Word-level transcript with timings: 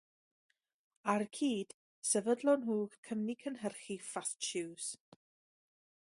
Ar 1.13 1.23
y 1.25 1.27
cyd, 1.39 1.75
sefydlon 2.11 2.65
nhw'r 2.69 2.97
cwmni 3.09 3.35
cynhyrchu 3.43 3.99
Fast 4.07 4.49
Shoes. 4.51 4.89